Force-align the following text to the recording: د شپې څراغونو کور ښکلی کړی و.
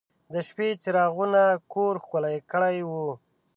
د 0.33 0.35
شپې 0.47 0.67
څراغونو 0.81 1.43
کور 1.73 1.95
ښکلی 2.03 2.37
کړی 2.51 2.77
و. 2.89 2.91